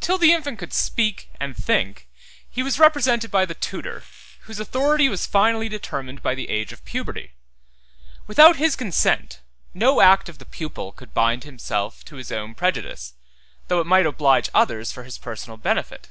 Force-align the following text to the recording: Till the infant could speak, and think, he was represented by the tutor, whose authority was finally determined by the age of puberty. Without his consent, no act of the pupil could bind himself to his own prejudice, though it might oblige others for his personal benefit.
Till 0.00 0.18
the 0.18 0.32
infant 0.32 0.58
could 0.58 0.72
speak, 0.72 1.30
and 1.38 1.56
think, 1.56 2.08
he 2.50 2.60
was 2.60 2.80
represented 2.80 3.30
by 3.30 3.44
the 3.46 3.54
tutor, 3.54 4.02
whose 4.40 4.58
authority 4.58 5.08
was 5.08 5.26
finally 5.26 5.68
determined 5.68 6.24
by 6.24 6.34
the 6.34 6.48
age 6.50 6.72
of 6.72 6.84
puberty. 6.84 7.34
Without 8.26 8.56
his 8.56 8.74
consent, 8.74 9.38
no 9.72 10.00
act 10.00 10.28
of 10.28 10.38
the 10.38 10.44
pupil 10.44 10.90
could 10.90 11.14
bind 11.14 11.44
himself 11.44 12.04
to 12.06 12.16
his 12.16 12.32
own 12.32 12.56
prejudice, 12.56 13.14
though 13.68 13.78
it 13.78 13.86
might 13.86 14.06
oblige 14.06 14.50
others 14.52 14.90
for 14.90 15.04
his 15.04 15.18
personal 15.18 15.56
benefit. 15.56 16.08